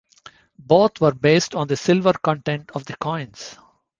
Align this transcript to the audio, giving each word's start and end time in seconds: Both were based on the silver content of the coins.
Both 0.57 0.99
were 0.99 1.13
based 1.13 1.53
on 1.53 1.67
the 1.67 1.77
silver 1.77 2.13
content 2.13 2.71
of 2.73 2.85
the 2.85 2.95
coins. 2.95 3.55